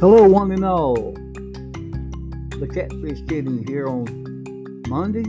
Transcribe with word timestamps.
Hello, 0.00 0.26
one 0.26 0.50
and 0.52 0.64
all. 0.64 1.12
The 2.58 2.66
Catfish 2.72 3.20
Kitten 3.28 3.62
here 3.68 3.86
on 3.86 4.06
Monday, 4.88 5.24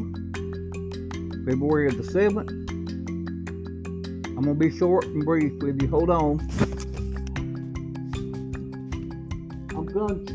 February 1.44 1.91
the 1.91 2.04
7th. 2.04 2.50
I'm 4.28 4.42
going 4.42 4.46
to 4.46 4.54
be 4.54 4.71
short 4.71 5.04
and 5.07 5.25
brief 5.25 5.52
with 5.61 5.82
you. 5.82 5.89
Hold 5.89 6.10
on. 6.10 6.39
I'm 9.71 9.86
going. 9.88 10.25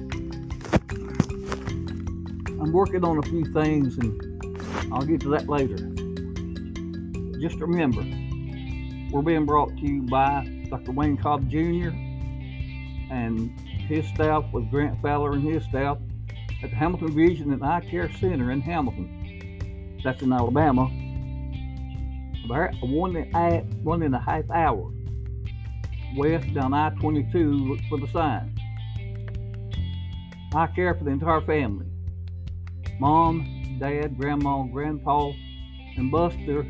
I'm 2.60 2.72
working 2.72 3.04
on 3.04 3.16
a 3.16 3.22
few 3.22 3.46
things 3.54 3.96
and 3.96 4.92
I'll 4.92 5.06
get 5.06 5.22
to 5.22 5.30
that 5.30 5.48
later. 5.48 5.78
Just 7.40 7.58
remember, 7.58 8.04
we're 9.10 9.22
being 9.22 9.46
brought 9.46 9.74
to 9.78 9.86
you 9.86 10.02
by 10.02 10.46
Dr. 10.68 10.92
Wayne 10.92 11.16
Cobb 11.16 11.48
Jr. 11.48 11.88
and 13.10 13.58
his 13.60 14.06
staff 14.08 14.44
with 14.52 14.70
Grant 14.70 15.00
Fowler 15.02 15.32
and 15.32 15.42
his 15.42 15.64
staff 15.64 15.98
at 16.62 16.70
the 16.70 16.76
Hamilton 16.76 17.14
Vision 17.14 17.52
and 17.52 17.62
Eye 17.62 17.80
Care 17.88 18.10
Center 18.12 18.50
in 18.50 18.60
Hamilton. 18.60 20.00
That's 20.02 20.22
in 20.22 20.32
Alabama. 20.32 20.90
About 22.44 22.74
one 22.82 23.16
and, 23.16 23.84
one 23.84 24.02
and 24.02 24.14
a 24.14 24.20
half 24.20 24.48
hour 24.50 24.92
west 26.16 26.52
down 26.54 26.72
I-22. 26.72 27.68
Look 27.68 27.80
for 27.88 27.98
the 27.98 28.08
sign. 28.08 28.52
I 30.54 30.66
care 30.68 30.94
for 30.94 31.04
the 31.04 31.10
entire 31.10 31.40
family. 31.42 31.86
Mom, 32.98 33.76
Dad, 33.78 34.16
Grandma, 34.16 34.62
Grandpa, 34.62 35.32
and 35.96 36.10
Buster, 36.10 36.62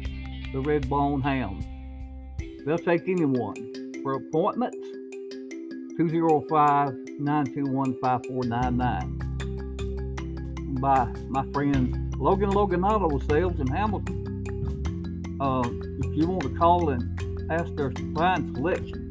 the 0.52 0.60
red 0.60 0.88
bone 0.88 1.20
hound. 1.20 1.64
They'll 2.64 2.78
take 2.78 3.09
anyone 3.09 3.54
for 4.02 4.15
appointments 4.15 4.76
205 5.97 6.95
921 7.19 7.99
5499 8.01 10.79
by 10.79 11.07
my 11.30 11.51
friend 11.52 12.15
Logan 12.19 12.51
Logan 12.51 12.85
Auto 12.85 13.19
Sales 13.27 13.59
in 13.59 13.66
Hamilton. 13.66 14.45
Uh, 15.41 15.63
if 16.07 16.15
you 16.15 16.27
want 16.27 16.43
to 16.43 16.51
call 16.51 16.91
and 16.91 17.19
ask 17.51 17.74
their 17.77 17.91
fine 18.15 18.55
selection 18.55 19.11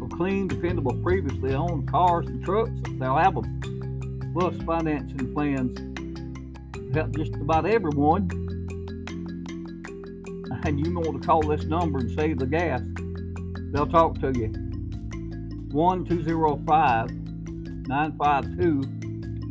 of 0.00 0.08
clean, 0.16 0.48
dependable, 0.48 0.94
previously 1.02 1.54
owned 1.54 1.86
cars 1.90 2.26
and 2.26 2.42
trucks, 2.42 2.70
they'll 2.98 3.18
have 3.18 3.34
them. 3.34 4.30
Plus, 4.32 4.56
financing 4.62 5.34
plans 5.34 5.78
help 6.94 7.14
just 7.14 7.34
about 7.34 7.66
everyone. 7.66 8.30
And 10.64 10.80
you 10.84 10.94
want 10.94 11.20
to 11.20 11.26
call 11.26 11.42
this 11.42 11.66
number 11.66 11.98
and 11.98 12.10
save 12.18 12.38
the 12.38 12.46
gas, 12.46 12.80
they'll 13.70 13.86
talk 13.86 14.18
to 14.20 14.32
you. 14.32 14.65
1 15.76 16.06
205 16.06 17.10
952 17.86 18.80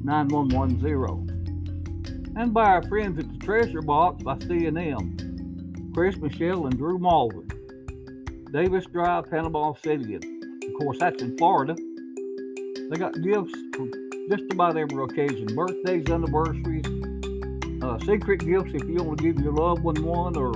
9110. 0.03 2.33
And 2.35 2.51
by 2.51 2.63
our 2.63 2.81
friends 2.81 3.19
at 3.19 3.31
the 3.31 3.37
Treasure 3.45 3.83
Box 3.83 4.23
by 4.23 4.39
C&M, 4.39 5.91
Chris 5.93 6.17
Michelle 6.17 6.65
and 6.65 6.75
Drew 6.75 6.97
Malvin, 6.97 7.47
Davis 8.51 8.87
Drive, 8.87 9.29
Panama 9.29 9.73
City. 9.83 10.15
Of 10.15 10.23
course, 10.79 10.97
that's 10.99 11.21
in 11.21 11.37
Florida. 11.37 11.75
They 11.75 12.97
got 12.97 13.13
gifts 13.21 13.53
for 13.75 13.87
just 14.31 14.51
about 14.51 14.77
every 14.77 15.03
occasion 15.03 15.45
birthdays, 15.55 16.09
anniversaries, 16.09 16.87
uh, 17.83 17.99
secret 17.99 18.39
gifts 18.39 18.71
if 18.73 18.81
you 18.89 19.03
want 19.03 19.19
to 19.19 19.31
give 19.31 19.39
your 19.43 19.53
loved 19.53 19.83
one 19.83 20.03
one, 20.03 20.35
or 20.35 20.53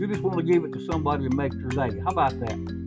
you 0.00 0.06
just 0.06 0.22
want 0.22 0.38
to 0.38 0.42
give 0.42 0.64
it 0.64 0.72
to 0.72 0.80
somebody 0.90 1.28
to 1.28 1.36
make 1.36 1.52
their 1.52 1.90
day. 1.90 2.00
How 2.00 2.12
about 2.12 2.40
that? 2.40 2.77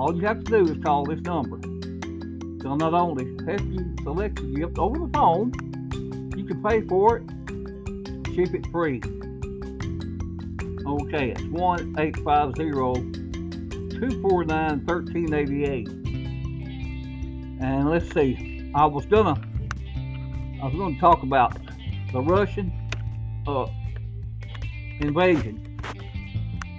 All 0.00 0.16
you 0.16 0.22
have 0.22 0.42
to 0.44 0.50
do 0.50 0.72
is 0.72 0.82
call 0.82 1.04
this 1.04 1.20
number. 1.20 1.58
They'll 1.58 2.78
not 2.78 2.94
only 2.94 3.36
help 3.44 3.60
you 3.66 3.94
select 4.02 4.36
the 4.36 4.46
gift 4.56 4.78
over 4.78 4.98
the 4.98 5.10
phone, 5.12 5.52
you 6.34 6.46
can 6.46 6.62
pay 6.62 6.80
for 6.80 7.18
it, 7.18 7.24
ship 8.34 8.54
it 8.54 8.66
free. 8.72 9.02
Okay, 10.86 11.32
it's 11.32 11.42
1 11.42 11.96
850 11.98 12.70
249 13.90 14.86
1388. 14.86 15.88
And 17.60 17.90
let's 17.90 18.10
see, 18.14 18.72
I 18.74 18.86
was 18.86 19.04
gonna 19.04 19.38
I 20.62 20.64
was 20.64 20.74
gonna 20.76 20.98
talk 20.98 21.22
about 21.22 21.58
the 22.10 22.22
Russian 22.22 22.72
uh, 23.46 23.66
invasion. 25.00 25.78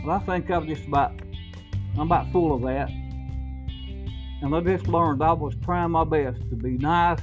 Well, 0.03 0.15
I 0.15 0.25
think 0.25 0.49
I'm 0.49 0.67
just 0.67 0.87
about 0.87 1.11
I'm 1.93 2.07
about 2.07 2.31
full 2.31 2.55
of 2.55 2.63
that. 2.63 2.89
And 4.41 4.55
I 4.55 4.59
just 4.61 4.87
learned 4.87 5.21
I 5.21 5.33
was 5.33 5.53
trying 5.63 5.91
my 5.91 6.03
best 6.03 6.39
to 6.49 6.55
be 6.55 6.71
nice 6.71 7.19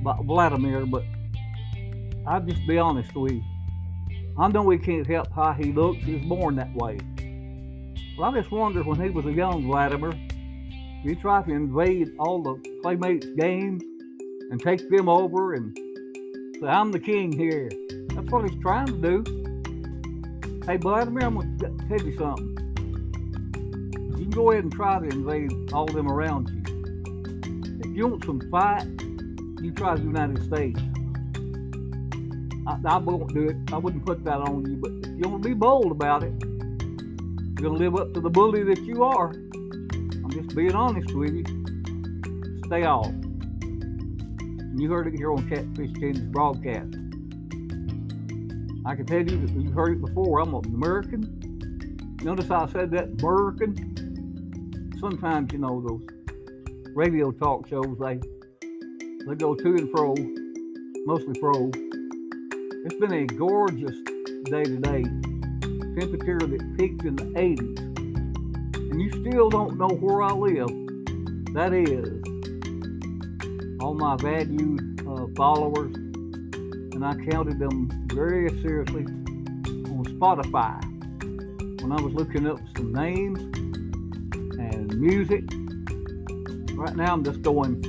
about 0.00 0.24
Vladimir, 0.24 0.86
but 0.86 1.04
I'll 2.26 2.40
just 2.40 2.66
be 2.66 2.78
honest 2.78 3.14
with 3.14 3.32
you. 3.32 3.42
I 4.38 4.48
know 4.48 4.68
he 4.70 4.78
can't 4.78 5.06
help 5.06 5.30
how 5.32 5.52
he 5.52 5.72
looks. 5.72 6.02
He 6.04 6.14
was 6.14 6.24
born 6.24 6.56
that 6.56 6.72
way. 6.74 6.98
But 8.16 8.22
I 8.22 8.40
just 8.40 8.50
wonder 8.50 8.82
when 8.82 8.98
he 8.98 9.10
was 9.10 9.26
a 9.26 9.32
young 9.32 9.66
Vladimir, 9.66 10.12
he 11.02 11.14
tried 11.16 11.46
to 11.46 11.52
invade 11.52 12.12
all 12.18 12.42
the 12.42 12.54
Playmates 12.82 13.26
games 13.36 13.82
and 14.50 14.60
take 14.60 14.88
them 14.88 15.08
over 15.10 15.52
and 15.52 15.76
say, 16.60 16.66
I'm 16.66 16.92
the 16.92 16.98
king 16.98 17.30
here. 17.30 17.68
That's 18.14 18.30
what 18.30 18.48
he's 18.48 18.58
trying 18.62 18.86
to 18.86 19.22
do. 19.22 20.62
Hey, 20.66 20.78
Vladimir, 20.78 21.26
I'm 21.26 21.34
going 21.34 21.58
to 21.58 21.88
tell 21.88 22.06
you 22.06 22.16
something 22.16 22.63
you 24.24 24.30
can 24.30 24.38
go 24.40 24.52
ahead 24.52 24.64
and 24.64 24.72
try 24.72 24.98
to 24.98 25.04
invade 25.04 25.52
all 25.74 25.84
them 25.84 26.10
around 26.10 26.48
you. 26.48 26.62
If 27.84 27.94
you 27.94 28.06
want 28.06 28.24
some 28.24 28.40
fight, 28.50 28.86
you 29.62 29.70
try 29.70 29.96
the 29.96 30.02
United 30.02 30.42
States. 30.44 30.80
I, 32.66 32.78
I 32.86 32.96
won't 32.96 33.34
do 33.34 33.50
it. 33.50 33.56
I 33.70 33.76
wouldn't 33.76 34.06
put 34.06 34.24
that 34.24 34.38
on 34.38 34.64
you. 34.64 34.76
But 34.76 34.92
if 35.10 35.18
you 35.18 35.28
want 35.28 35.42
to 35.42 35.48
be 35.50 35.54
bold 35.54 35.92
about 35.92 36.22
it, 36.22 36.32
you're 36.42 37.68
going 37.68 37.78
to 37.78 37.84
live 37.84 37.96
up 37.96 38.14
to 38.14 38.20
the 38.22 38.30
bully 38.30 38.62
that 38.62 38.80
you 38.80 39.04
are. 39.04 39.28
I'm 39.32 40.30
just 40.30 40.56
being 40.56 40.74
honest 40.74 41.14
with 41.14 41.34
you. 41.34 42.62
Stay 42.64 42.84
off. 42.84 43.12
You 44.74 44.90
heard 44.90 45.06
it 45.06 45.18
here 45.18 45.32
on 45.32 45.46
Catfish 45.50 45.92
Kitten's 46.00 46.32
broadcast. 46.32 46.94
I 48.86 48.94
can 48.94 49.04
tell 49.04 49.18
you 49.18 49.46
that 49.46 49.50
you've 49.50 49.74
heard 49.74 49.98
it 49.98 50.00
before. 50.00 50.40
I'm 50.40 50.54
an 50.54 50.64
American. 50.64 52.16
Notice 52.22 52.50
I 52.50 52.66
said 52.68 52.90
that 52.92 53.22
American 53.22 53.93
sometimes 55.04 55.52
you 55.52 55.58
know 55.58 55.82
those 55.86 56.00
radio 56.94 57.30
talk 57.30 57.68
shows 57.68 57.94
they 58.00 58.18
they 59.26 59.34
go 59.34 59.54
to 59.54 59.66
and 59.66 59.90
fro, 59.90 60.14
mostly 61.04 61.38
fro. 61.38 61.70
It's 62.86 62.94
been 62.94 63.12
a 63.12 63.26
gorgeous 63.26 63.96
day 64.44 64.62
today. 64.62 65.02
Temperature 66.00 66.38
that 66.38 66.74
peaked 66.78 67.04
in 67.04 67.16
the 67.16 67.24
80s, 67.24 67.78
and 68.76 68.98
you 68.98 69.10
still 69.10 69.50
don't 69.50 69.76
know 69.76 69.88
where 69.88 70.22
I 70.22 70.32
live. 70.32 70.68
That 71.52 71.74
is 71.74 72.22
all 73.82 73.92
my 73.92 74.16
valued 74.16 75.06
uh, 75.06 75.26
followers, 75.36 75.94
and 75.94 77.04
I 77.04 77.14
counted 77.30 77.58
them 77.58 77.90
very 78.06 78.48
seriously 78.62 79.04
on 79.04 80.04
Spotify 80.18 80.82
when 81.82 81.92
I 81.92 82.00
was 82.00 82.14
looking 82.14 82.46
up 82.46 82.58
some 82.74 82.94
names 82.94 83.73
and 84.72 84.98
music. 84.98 85.44
Right 86.76 86.96
now, 86.96 87.12
I'm 87.12 87.24
just 87.24 87.42
going 87.42 87.82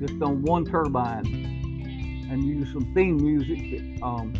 just 0.00 0.20
on 0.22 0.42
one 0.42 0.64
turbine 0.64 1.26
and 2.30 2.44
use 2.44 2.72
some 2.72 2.92
theme 2.94 3.16
music 3.16 3.70
that 3.70 4.02
um, 4.02 4.32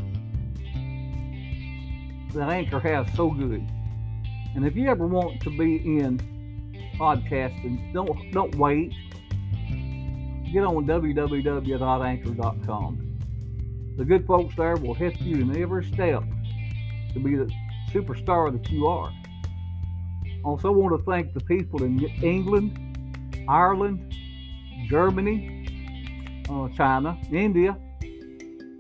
that 2.34 2.48
Anchor 2.48 2.81
has 2.81 3.06
so 3.14 3.31
good. 3.31 3.64
And 4.55 4.67
if 4.67 4.75
you 4.76 4.88
ever 4.88 5.06
want 5.06 5.40
to 5.43 5.50
be 5.50 5.76
in 5.76 6.19
podcasting, 6.99 7.93
don't 7.93 8.32
don't 8.32 8.55
wait. 8.56 8.93
Get 10.52 10.64
on 10.64 10.84
www.anchor.com. 10.87 13.06
The 13.96 14.05
good 14.05 14.26
folks 14.26 14.56
there 14.56 14.75
will 14.76 14.94
help 14.94 15.14
you 15.20 15.37
in 15.37 15.62
every 15.62 15.84
step 15.84 16.25
to 17.12 17.20
be 17.20 17.37
the 17.37 17.49
superstar 17.93 18.50
that 18.52 18.69
you 18.70 18.87
are. 18.87 19.12
Also, 20.44 20.72
want 20.72 20.98
to 20.98 21.10
thank 21.10 21.34
the 21.34 21.40
people 21.40 21.82
in 21.82 22.00
England, 22.22 22.76
Ireland, 23.48 24.14
Germany, 24.88 25.66
uh, 26.48 26.69
China, 26.76 27.19
India, 27.31 27.76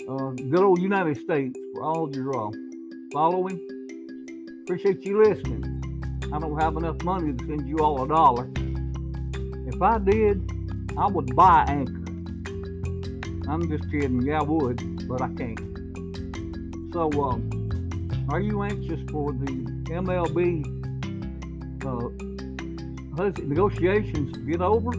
uh, 0.08 0.30
good 0.30 0.60
old 0.60 0.80
United 0.80 1.18
States 1.18 1.58
for 1.74 1.82
all 1.82 2.10
your 2.14 2.48
uh, 2.48 2.50
following. 3.12 3.60
Appreciate 4.62 5.04
you 5.04 5.22
listening. 5.22 5.64
I 6.32 6.38
don't 6.38 6.58
have 6.60 6.76
enough 6.76 7.02
money 7.02 7.32
to 7.32 7.46
send 7.46 7.68
you 7.68 7.78
all 7.78 8.02
a 8.04 8.08
dollar. 8.08 8.48
If 9.66 9.82
I 9.82 9.98
did, 9.98 10.50
I 10.96 11.08
would 11.08 11.34
buy 11.36 11.64
Anchor. 11.68 11.92
I'm 13.50 13.68
just 13.68 13.90
kidding. 13.90 14.22
Yeah, 14.22 14.40
I 14.40 14.42
would, 14.44 15.08
but 15.08 15.20
I 15.20 15.28
can't. 15.34 15.58
So, 16.92 17.10
um, 17.22 18.26
are 18.30 18.40
you 18.40 18.62
anxious 18.62 19.00
for 19.10 19.32
the 19.32 19.46
MLB 19.90 20.79
uh, 21.84 22.08
negotiations 23.42 24.36
get 24.38 24.60
over? 24.60 24.90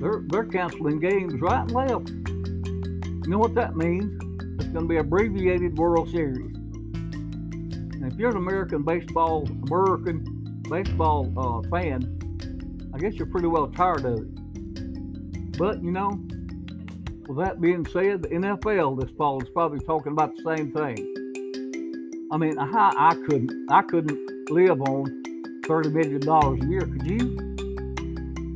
They're 0.00 0.22
they're 0.26 0.44
canceling 0.44 0.98
games 0.98 1.34
right 1.40 1.60
and 1.60 1.70
left. 1.70 2.10
You 2.10 3.30
know 3.30 3.38
what 3.38 3.54
that 3.54 3.76
means? 3.76 4.20
It's 4.58 4.68
going 4.70 4.86
to 4.86 4.88
be 4.88 4.96
abbreviated 4.96 5.78
World 5.78 6.10
Series. 6.10 6.56
And 6.56 8.12
if 8.12 8.18
you're 8.18 8.30
an 8.30 8.36
American 8.36 8.82
baseball 8.82 9.48
American 9.70 10.62
baseball 10.68 11.32
uh, 11.36 11.68
fan, 11.70 12.90
I 12.92 12.98
guess 12.98 13.14
you're 13.14 13.28
pretty 13.28 13.46
well 13.46 13.68
tired 13.68 14.04
of 14.04 14.18
it. 14.18 15.58
But 15.58 15.82
you 15.82 15.92
know, 15.92 16.20
with 17.28 17.38
that 17.38 17.60
being 17.60 17.86
said, 17.86 18.22
the 18.22 18.28
NFL 18.28 19.00
this 19.00 19.10
fall 19.16 19.40
is 19.40 19.48
probably 19.50 19.78
talking 19.80 20.12
about 20.12 20.34
the 20.34 20.56
same 20.56 20.72
thing. 20.72 22.28
I 22.32 22.36
mean, 22.38 22.58
I, 22.58 22.92
I 22.96 23.14
couldn't 23.26 23.70
I 23.70 23.82
couldn't 23.82 24.50
live 24.50 24.80
on 24.82 25.21
thirty 25.66 25.90
million 25.90 26.20
dollars 26.20 26.60
a 26.62 26.66
year, 26.66 26.80
could 26.80 27.06
you? 27.06 27.36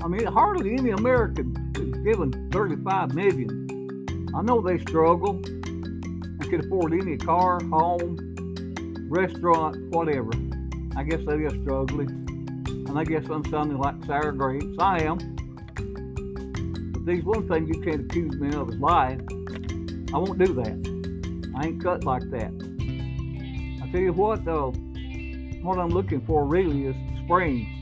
I 0.03 0.08
mean, 0.08 0.25
hardly 0.26 0.73
any 0.73 0.91
American 0.91 1.73
is 1.76 1.94
given 2.05 2.50
thirty-five 2.50 3.14
million. 3.14 4.29
I 4.35 4.43
know 4.43 4.61
they 4.61 4.79
struggle 4.79 5.41
and 5.44 6.50
can 6.50 6.61
afford 6.64 6.93
any 6.93 7.17
car, 7.17 7.61
home, 7.70 8.17
restaurant, 9.08 9.79
whatever. 9.94 10.31
I 10.97 11.05
guess 11.05 11.20
they 11.26 11.35
are 11.35 11.50
struggling. 11.62 12.11
And 12.88 12.99
I 12.99 13.05
guess 13.05 13.25
I'm 13.31 13.44
sounding 13.50 13.79
like 13.79 14.05
sour 14.05 14.32
grapes. 14.32 14.76
I 14.79 15.02
am. 15.02 15.19
But 16.93 17.05
there's 17.05 17.25
one 17.25 17.49
thing 17.49 17.67
you 17.67 17.81
can't 17.82 18.02
accuse 18.02 18.37
me 18.37 18.55
of 18.56 18.69
is 18.70 18.76
lying. 18.76 19.26
I 20.12 20.19
won't 20.19 20.38
do 20.38 20.55
that. 20.55 21.52
I 21.56 21.67
ain't 21.67 21.82
cut 21.82 22.05
like 22.05 22.31
that. 22.31 22.52
I 23.82 23.91
tell 23.91 24.00
you 24.00 24.12
what, 24.12 24.44
though, 24.44 24.73
what 25.62 25.79
I'm 25.79 25.91
looking 25.91 26.20
for 26.26 26.44
really 26.44 26.87
is 26.87 26.97
spring. 27.25 27.73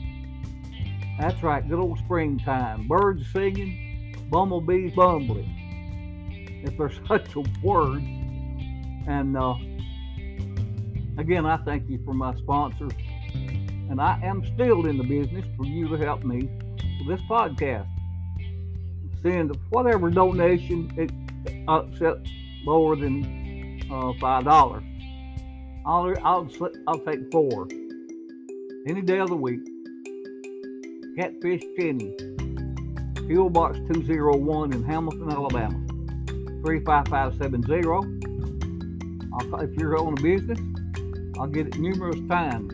That's 1.19 1.41
right, 1.41 1.67
good 1.67 1.79
old 1.79 1.99
springtime. 1.99 2.87
Birds 2.87 3.25
singing, 3.31 4.27
bumblebees 4.29 4.93
bumbling 4.95 6.61
if 6.65 6.77
there's 6.77 6.99
such 7.07 7.35
a 7.35 7.43
word. 7.63 8.01
And 9.07 9.37
uh, 9.37 9.55
again, 11.17 11.45
I 11.45 11.57
thank 11.57 11.89
you 11.89 12.01
for 12.03 12.13
my 12.13 12.35
sponsors. 12.35 12.91
And 13.33 14.01
I 14.01 14.19
am 14.23 14.43
still 14.55 14.87
in 14.87 14.97
the 14.97 15.03
business 15.03 15.45
for 15.55 15.65
you 15.65 15.87
to 15.89 15.97
help 15.97 16.23
me 16.23 16.49
with 16.99 17.07
this 17.07 17.21
podcast. 17.29 17.87
Send 19.21 19.55
whatever 19.69 20.09
donation 20.09 20.91
it 20.97 21.11
except 21.69 22.27
lower 22.65 22.95
than 22.95 23.81
uh, 23.91 24.13
five 24.19 24.43
dollars. 24.43 24.83
I'll, 25.87 26.11
I'll 26.23 26.49
I'll 26.87 26.99
take 26.99 27.31
four 27.31 27.67
any 28.87 29.03
day 29.03 29.19
of 29.19 29.29
the 29.29 29.35
week. 29.35 29.61
Catfish 31.15 31.61
Kenny, 31.77 32.15
Fuel 33.27 33.51
Box 33.51 33.77
201 33.93 34.73
in 34.73 34.83
Hamilton, 34.83 35.31
Alabama. 35.31 35.79
35570. 36.63 39.63
if 39.63 39.79
you're 39.79 39.95
owning 39.99 40.17
a 40.17 40.21
business, 40.23 40.59
I'll 41.37 41.45
get 41.45 41.67
it 41.67 41.77
numerous 41.77 42.19
times. 42.27 42.73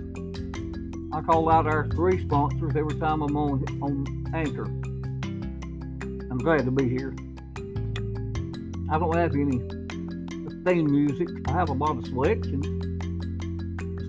I 1.14 1.19
call 1.19 1.52
out 1.52 1.68
our 1.68 1.90
three 1.90 2.25
sponsors 2.25 2.78
every 2.78 2.98
time 2.98 3.22
I'm 3.22 3.36
on 3.36 3.66
on 3.81 4.06
Anchor. 4.34 4.68
I'm 6.31 6.38
glad 6.38 6.64
to 6.64 6.72
be 6.72 6.88
here. 6.88 7.14
I 8.90 8.98
don't 8.98 9.18
have 9.18 9.36
any 9.36 9.60
theme 10.64 10.90
music. 10.90 11.28
I 11.50 11.52
have 11.52 11.68
a 11.68 11.74
lot 11.74 11.98
of 11.98 12.06
selections. 12.06 12.91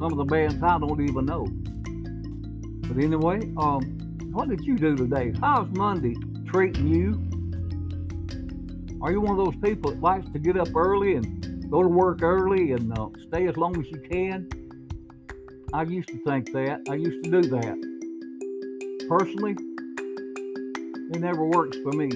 Some 0.03 0.19
of 0.19 0.19
the 0.19 0.25
bands 0.25 0.61
I 0.61 0.81
don't 0.81 1.01
even 1.09 1.27
know. 1.27 1.47
But 2.89 3.05
anyway, 3.05 3.39
um, 3.57 3.83
what 4.33 4.49
did 4.49 4.65
you 4.65 4.77
do 4.77 4.97
today? 4.97 5.33
How's 5.41 5.69
Monday 5.77 6.17
treating 6.45 6.89
you? 6.89 7.23
Are 9.01 9.13
you 9.13 9.21
one 9.21 9.39
of 9.39 9.45
those 9.45 9.55
people 9.63 9.93
that 9.93 10.01
likes 10.01 10.29
to 10.33 10.41
get 10.41 10.59
up 10.59 10.75
early 10.75 11.15
and 11.15 11.71
go 11.71 11.85
to 11.85 11.89
work 11.89 12.21
early 12.21 12.73
and 12.73 12.99
uh, 12.99 13.11
stay 13.29 13.47
as 13.47 13.57
long 13.57 13.79
as 13.79 13.89
you 13.93 14.01
can? 14.11 14.49
I 15.73 15.85
used 15.85 16.09
to 16.09 16.19
think 16.25 16.51
that. 16.51 16.81
I 16.91 16.95
used 16.95 17.23
to 17.23 17.31
do 17.31 17.49
that. 17.51 19.07
Personally, 19.09 19.55
it 21.13 21.21
never 21.21 21.45
works 21.45 21.77
for 21.85 21.93
me. 21.93 22.09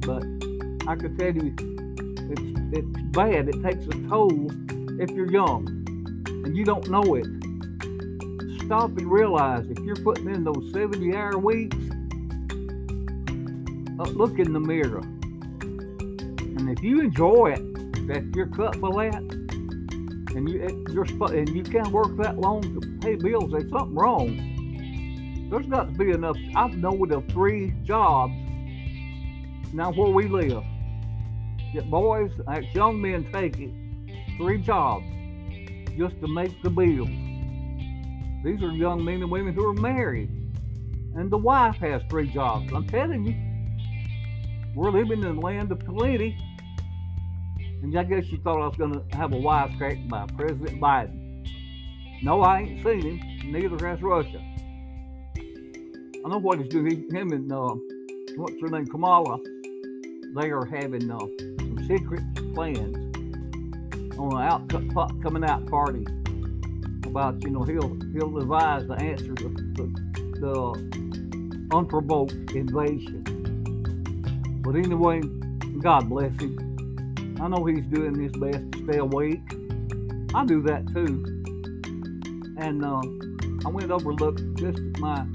But 0.00 0.24
I 0.88 0.96
could 0.96 1.18
tell 1.18 1.34
you, 1.34 1.54
it's 2.30 2.78
it's 2.78 3.02
bad. 3.10 3.50
It 3.50 3.62
takes 3.62 3.84
a 3.84 4.08
toll 4.08 4.50
if 4.98 5.10
you're 5.10 5.30
young 5.30 5.75
and 6.46 6.56
you 6.56 6.64
don't 6.64 6.88
know 6.88 7.14
it. 7.16 7.26
Stop 8.64 8.96
and 8.96 9.10
realize 9.10 9.68
if 9.68 9.78
you're 9.80 9.96
putting 9.96 10.28
in 10.34 10.44
those 10.44 10.72
70-hour 10.72 11.38
weeks, 11.38 11.76
uh, 13.98 14.10
look 14.12 14.38
in 14.38 14.52
the 14.52 14.60
mirror 14.60 15.02
and 16.66 16.76
if 16.76 16.82
you 16.82 17.00
enjoy 17.00 17.52
it, 17.52 18.06
that 18.08 18.24
you're 18.34 18.48
cut 18.48 18.74
for 18.76 18.92
that, 18.92 19.14
and 20.34 20.48
you 20.48 20.62
and 20.62 21.48
you 21.48 21.62
can't 21.62 21.92
work 21.92 22.16
that 22.16 22.38
long 22.38 22.60
to 22.62 22.98
pay 22.98 23.14
bills, 23.14 23.52
there's 23.52 23.70
something 23.70 23.94
wrong. 23.94 25.48
There's 25.48 25.66
got 25.66 25.92
to 25.92 25.98
be 25.98 26.10
enough. 26.10 26.36
I've 26.56 26.76
known 26.76 27.12
of 27.12 27.24
three 27.28 27.72
jobs 27.84 28.32
now 29.72 29.92
where 29.92 30.10
we 30.10 30.26
live. 30.26 30.64
That 31.74 31.88
boys, 31.88 32.32
young 32.74 33.00
men 33.00 33.30
take 33.32 33.60
it, 33.60 33.70
three 34.38 34.58
jobs 34.58 35.04
just 35.96 36.20
to 36.20 36.28
make 36.28 36.62
the 36.62 36.70
bills. 36.70 37.08
These 38.44 38.62
are 38.62 38.72
young 38.72 39.04
men 39.04 39.22
and 39.22 39.30
women 39.30 39.54
who 39.54 39.66
are 39.68 39.74
married, 39.74 40.28
and 41.16 41.30
the 41.30 41.38
wife 41.38 41.76
has 41.76 42.02
three 42.10 42.28
jobs. 42.28 42.70
I'm 42.72 42.86
telling 42.86 43.24
you, 43.24 43.34
we're 44.74 44.90
living 44.90 45.22
in 45.22 45.36
the 45.36 45.40
land 45.40 45.72
of 45.72 45.80
plenty. 45.80 46.38
And 47.82 47.98
I 47.98 48.04
guess 48.04 48.26
you 48.26 48.38
thought 48.38 48.60
I 48.60 48.66
was 48.66 48.76
going 48.76 48.92
to 48.92 49.16
have 49.16 49.32
a 49.32 49.36
wisecrack 49.36 50.08
by 50.08 50.26
President 50.36 50.80
Biden. 50.80 51.46
No, 52.22 52.42
I 52.42 52.60
ain't 52.60 52.84
seen 52.84 53.18
him. 53.18 53.52
Neither 53.52 53.86
has 53.86 54.02
Russia. 54.02 54.42
I 56.24 56.28
know 56.28 56.38
what 56.38 56.58
he's 56.58 56.68
doing. 56.68 57.08
Him 57.10 57.32
and 57.32 57.50
uh, 57.52 57.74
what's 58.36 58.60
her 58.60 58.68
name, 58.68 58.86
Kamala. 58.86 59.38
They 60.34 60.50
are 60.50 60.66
having 60.66 61.10
uh, 61.10 61.18
some 61.18 61.86
secret 61.86 62.54
plans 62.54 63.05
on 64.18 64.32
an 64.32 64.42
out 64.42 65.22
coming 65.22 65.44
out 65.44 65.66
party 65.66 66.06
about 67.06 67.42
you 67.42 67.50
know 67.50 67.62
he'll 67.62 67.96
he'll 68.12 68.36
advise 68.38 68.86
the 68.86 68.94
answer 68.94 69.34
to 69.34 69.48
the, 69.48 69.84
the 70.40 71.68
unprovoked 71.74 72.32
invasion. 72.52 73.22
But 74.62 74.76
anyway, 74.76 75.22
God 75.80 76.08
bless 76.08 76.32
him. 76.40 77.36
I 77.40 77.48
know 77.48 77.64
he's 77.64 77.84
doing 77.86 78.18
his 78.20 78.32
best 78.32 78.72
to 78.72 78.84
stay 78.84 78.98
awake. 78.98 79.40
I 80.34 80.44
do 80.44 80.62
that 80.62 80.86
too. 80.92 81.24
And 82.58 82.84
uh, 82.84 83.02
I 83.66 83.70
went 83.70 83.90
over 83.90 84.12
looked 84.12 84.56
just 84.56 84.78
my 84.98 85.26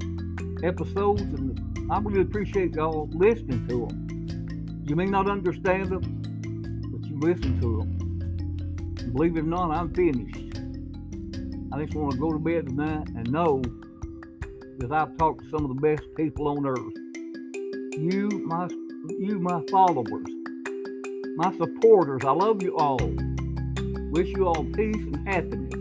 episodes, 0.63 1.21
and 1.21 1.91
I 1.91 2.00
really 2.00 2.21
appreciate 2.21 2.75
y'all 2.75 3.09
listening 3.13 3.67
to 3.67 3.88
them. 3.88 4.83
You 4.85 4.95
may 4.95 5.05
not 5.05 5.29
understand 5.29 5.89
them, 5.89 6.91
but 6.91 7.07
you 7.07 7.19
listen 7.19 7.59
to 7.61 7.77
them. 7.79 8.00
Believe 9.13 9.38
it 9.38 9.41
or 9.41 9.43
not, 9.43 9.72
I'm 9.72 9.93
finished. 9.93 10.38
I 11.74 11.84
just 11.84 11.96
want 11.96 12.13
to 12.13 12.20
go 12.20 12.31
to 12.31 12.39
bed 12.39 12.67
tonight 12.67 13.08
and 13.15 13.31
know 13.31 13.62
that 14.79 14.91
I've 14.91 15.17
talked 15.17 15.43
to 15.43 15.50
some 15.50 15.65
of 15.65 15.75
the 15.75 15.81
best 15.81 16.03
people 16.15 16.48
on 16.48 16.65
earth. 16.65 16.93
You, 17.98 18.29
my, 18.46 18.67
you, 19.20 19.39
my 19.39 19.62
followers 19.70 20.27
my 21.36 21.51
supporters, 21.58 22.22
I 22.24 22.31
love 22.31 22.62
you 22.62 22.77
all. 22.77 23.00
Wish 24.12 24.27
you 24.29 24.48
all 24.48 24.63
peace 24.63 24.96
and 24.96 25.27
happiness. 25.27 25.74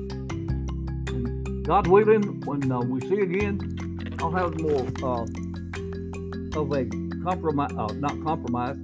And 1.08 1.66
God 1.66 1.86
willing, 1.86 2.40
when 2.46 2.70
uh, 2.70 2.80
we 2.80 3.00
see 3.02 3.20
again, 3.20 3.58
I'll 4.20 4.30
have 4.30 4.58
more 4.60 4.86
uh, 5.02 5.26
of 6.58 6.72
a 6.72 6.86
compromise, 7.24 7.72
uh, 7.76 7.92
not 7.94 8.24
compromise, 8.24 8.76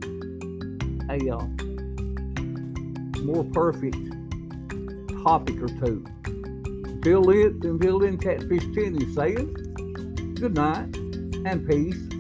a 1.09 1.31
uh, 1.31 1.47
more 3.23 3.45
perfect 3.52 3.97
topic 5.26 5.61
or 5.61 5.66
two. 5.66 6.04
Until 6.25 7.28
and 7.30 7.64
until 7.64 7.99
then, 7.99 8.16
Catfish 8.16 8.62
10 8.76 9.02
is 9.02 9.12
saying 9.12 9.54
good 10.35 10.54
night 10.54 10.97
and 11.45 11.68
peace 11.68 12.15